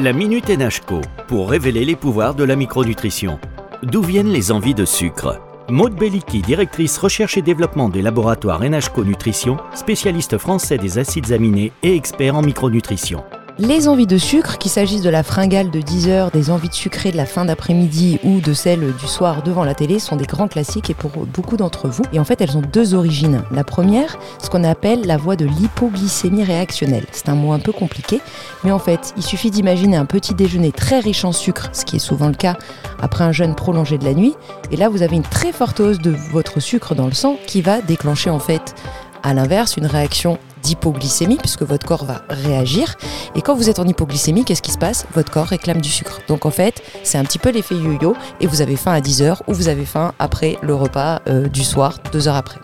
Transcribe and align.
La 0.00 0.14
Minute 0.14 0.48
NHCO 0.48 1.02
pour 1.28 1.50
révéler 1.50 1.84
les 1.84 1.96
pouvoirs 1.96 2.34
de 2.34 2.44
la 2.44 2.56
micronutrition. 2.56 3.38
D'où 3.82 4.00
viennent 4.00 4.32
les 4.32 4.50
envies 4.50 4.74
de 4.74 4.86
sucre? 4.86 5.38
Maude 5.68 5.94
Belliki, 5.94 6.40
directrice 6.40 6.96
recherche 6.96 7.36
et 7.36 7.42
développement 7.42 7.90
des 7.90 8.00
laboratoires 8.00 8.62
NHCO 8.62 9.04
Nutrition, 9.04 9.58
spécialiste 9.74 10.38
français 10.38 10.78
des 10.78 10.98
acides 10.98 11.30
aminés 11.30 11.72
et 11.82 11.94
expert 11.94 12.34
en 12.34 12.42
micronutrition. 12.42 13.22
Les 13.58 13.86
envies 13.86 14.06
de 14.06 14.16
sucre, 14.16 14.56
qu'il 14.56 14.70
s'agisse 14.70 15.02
de 15.02 15.10
la 15.10 15.22
fringale 15.22 15.70
de 15.70 15.80
10 15.80 16.08
heures, 16.08 16.30
des 16.30 16.50
envies 16.50 16.70
de 16.70 16.74
sucrer 16.74 17.12
de 17.12 17.18
la 17.18 17.26
fin 17.26 17.44
d'après-midi 17.44 18.18
ou 18.24 18.40
de 18.40 18.54
celles 18.54 18.94
du 18.94 19.06
soir 19.06 19.42
devant 19.42 19.62
la 19.62 19.74
télé, 19.74 19.98
sont 19.98 20.16
des 20.16 20.24
grands 20.24 20.48
classiques 20.48 20.88
et 20.88 20.94
pour 20.94 21.10
beaucoup 21.10 21.58
d'entre 21.58 21.86
vous. 21.88 22.02
Et 22.14 22.18
en 22.18 22.24
fait, 22.24 22.40
elles 22.40 22.56
ont 22.56 22.62
deux 22.62 22.94
origines. 22.94 23.42
La 23.52 23.62
première, 23.62 24.18
ce 24.42 24.48
qu'on 24.48 24.64
appelle 24.64 25.02
la 25.02 25.18
voie 25.18 25.36
de 25.36 25.44
l'hypoglycémie 25.44 26.44
réactionnelle. 26.44 27.04
C'est 27.12 27.28
un 27.28 27.34
mot 27.34 27.52
un 27.52 27.58
peu 27.58 27.72
compliqué, 27.72 28.22
mais 28.64 28.72
en 28.72 28.78
fait, 28.78 29.12
il 29.18 29.22
suffit 29.22 29.50
d'imaginer 29.50 29.98
un 29.98 30.06
petit 30.06 30.32
déjeuner 30.32 30.72
très 30.72 31.00
riche 31.00 31.26
en 31.26 31.32
sucre, 31.32 31.68
ce 31.74 31.84
qui 31.84 31.96
est 31.96 32.00
souvent 32.00 32.28
le 32.28 32.34
cas 32.34 32.56
après 33.02 33.24
un 33.24 33.32
jeûne 33.32 33.54
prolongé 33.54 33.98
de 33.98 34.04
la 34.06 34.14
nuit. 34.14 34.34
Et 34.70 34.76
là, 34.76 34.88
vous 34.88 35.02
avez 35.02 35.16
une 35.16 35.22
très 35.22 35.52
forte 35.52 35.78
hausse 35.78 35.98
de 35.98 36.14
votre 36.32 36.58
sucre 36.58 36.94
dans 36.94 37.06
le 37.06 37.12
sang 37.12 37.36
qui 37.46 37.60
va 37.60 37.82
déclencher 37.82 38.30
en 38.30 38.38
fait 38.38 38.74
à 39.22 39.34
l'inverse 39.34 39.76
une 39.76 39.86
réaction 39.86 40.38
d'hypoglycémie, 40.62 41.36
puisque 41.36 41.62
votre 41.62 41.86
corps 41.86 42.04
va 42.04 42.22
réagir. 42.28 42.96
Et 43.34 43.42
quand 43.42 43.54
vous 43.54 43.68
êtes 43.68 43.78
en 43.78 43.86
hypoglycémie, 43.86 44.44
qu'est-ce 44.44 44.62
qui 44.62 44.72
se 44.72 44.78
passe? 44.78 45.06
Votre 45.14 45.30
corps 45.30 45.46
réclame 45.46 45.80
du 45.80 45.88
sucre. 45.88 46.20
Donc 46.28 46.46
en 46.46 46.50
fait, 46.50 46.82
c'est 47.02 47.18
un 47.18 47.24
petit 47.24 47.38
peu 47.38 47.50
l'effet 47.50 47.74
yo-yo, 47.74 48.14
et 48.40 48.46
vous 48.46 48.62
avez 48.62 48.76
faim 48.76 48.92
à 48.92 49.00
10h 49.00 49.38
ou 49.46 49.54
vous 49.54 49.68
avez 49.68 49.84
faim 49.84 50.12
après 50.18 50.58
le 50.62 50.74
repas 50.74 51.20
euh, 51.28 51.48
du 51.48 51.64
soir, 51.64 51.98
deux 52.12 52.28
heures 52.28 52.36
après. 52.36 52.60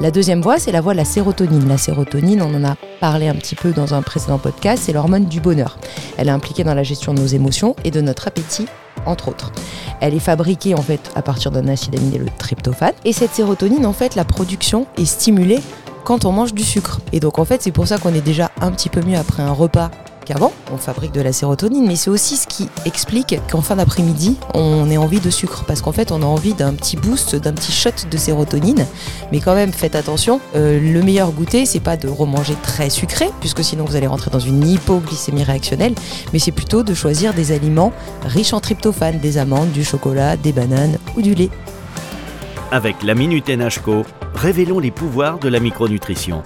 La 0.00 0.10
deuxième 0.10 0.42
voie, 0.42 0.58
c'est 0.58 0.72
la 0.72 0.80
voie 0.80 0.92
de 0.92 0.98
la 0.98 1.04
sérotonine. 1.04 1.68
La 1.68 1.78
sérotonine, 1.78 2.42
on 2.42 2.54
en 2.54 2.64
a 2.64 2.74
parlé 3.00 3.28
un 3.28 3.34
petit 3.34 3.54
peu 3.54 3.72
dans 3.72 3.94
un 3.94 4.02
précédent 4.02 4.38
podcast, 4.38 4.82
c'est 4.84 4.92
l'hormone 4.92 5.26
du 5.26 5.40
bonheur. 5.40 5.78
Elle 6.16 6.28
est 6.28 6.32
impliquée 6.32 6.64
dans 6.64 6.74
la 6.74 6.82
gestion 6.82 7.14
de 7.14 7.20
nos 7.20 7.26
émotions 7.26 7.76
et 7.84 7.90
de 7.90 8.00
notre 8.00 8.26
appétit 8.26 8.66
entre 9.06 9.28
autres. 9.28 9.52
Elle 10.00 10.14
est 10.14 10.20
fabriquée 10.20 10.74
en 10.74 10.82
fait 10.82 11.10
à 11.14 11.22
partir 11.22 11.50
d'un 11.50 11.68
acide 11.68 11.96
aminé, 11.96 12.18
le 12.18 12.26
tryptophane. 12.38 12.94
Et 13.04 13.12
cette 13.12 13.32
sérotonine, 13.32 13.86
en 13.86 13.92
fait, 13.92 14.14
la 14.14 14.24
production 14.24 14.86
est 14.98 15.04
stimulée 15.04 15.60
quand 16.04 16.24
on 16.24 16.32
mange 16.32 16.54
du 16.54 16.62
sucre. 16.62 17.00
Et 17.12 17.20
donc 17.20 17.38
en 17.38 17.44
fait, 17.44 17.62
c'est 17.62 17.72
pour 17.72 17.86
ça 17.86 17.98
qu'on 17.98 18.14
est 18.14 18.20
déjà 18.20 18.50
un 18.60 18.70
petit 18.70 18.88
peu 18.88 19.02
mieux 19.02 19.18
après 19.18 19.42
un 19.42 19.52
repas 19.52 19.90
qu'avant. 20.24 20.52
On 20.72 20.76
fabrique 20.76 21.12
de 21.12 21.20
la 21.20 21.32
sérotonine, 21.32 21.86
mais 21.86 21.96
c'est 21.96 22.10
aussi 22.10 22.36
ce 22.36 22.46
qui 22.46 22.68
explique 22.84 23.36
qu'en 23.50 23.60
fin 23.60 23.76
d'après-midi, 23.76 24.36
on 24.54 24.90
ait 24.90 24.96
envie 24.96 25.20
de 25.20 25.30
sucre. 25.30 25.64
Parce 25.66 25.82
qu'en 25.82 25.92
fait, 25.92 26.10
on 26.12 26.22
a 26.22 26.26
envie 26.26 26.54
d'un 26.54 26.74
petit 26.74 26.96
boost, 26.96 27.36
d'un 27.36 27.52
petit 27.52 27.72
shot 27.72 27.90
de 28.10 28.16
sérotonine. 28.16 28.86
Mais 29.32 29.40
quand 29.40 29.54
même, 29.54 29.72
faites 29.72 29.94
attention, 29.94 30.40
euh, 30.56 30.80
le 30.80 31.02
meilleur 31.02 31.30
goûter, 31.32 31.66
c'est 31.66 31.80
pas 31.80 31.96
de 31.96 32.08
remanger 32.08 32.56
très 32.62 32.90
sucré, 32.90 33.26
puisque 33.40 33.62
sinon 33.62 33.84
vous 33.84 33.96
allez 33.96 34.06
rentrer 34.06 34.30
dans 34.30 34.40
une 34.40 34.66
hypoglycémie 34.66 35.44
réactionnelle, 35.44 35.94
mais 36.32 36.38
c'est 36.38 36.52
plutôt 36.52 36.82
de 36.82 36.94
choisir 36.94 37.34
des 37.34 37.52
aliments 37.52 37.92
riches 38.24 38.52
en 38.52 38.60
tryptophane, 38.60 39.18
des 39.20 39.38
amandes, 39.38 39.70
du 39.72 39.84
chocolat, 39.84 40.36
des 40.36 40.52
bananes 40.52 40.98
ou 41.16 41.22
du 41.22 41.34
lait. 41.34 41.50
Avec 42.70 43.02
la 43.02 43.14
Minute 43.14 43.48
NHCO, 43.48 44.04
révélons 44.44 44.78
les 44.78 44.90
pouvoirs 44.90 45.38
de 45.38 45.48
la 45.48 45.58
micronutrition. 45.58 46.42